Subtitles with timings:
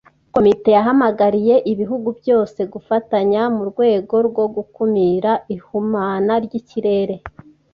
[0.33, 7.15] Komite yahamagariye ibihugu byose gufatanya mu rwego rwo gukumira ihumana ry’ikirere.